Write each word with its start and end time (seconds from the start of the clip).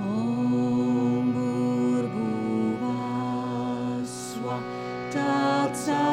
Om 0.00 1.32
Burbuvasva 1.34 2.16
Tatsa 5.12 6.11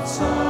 outside. 0.00 0.49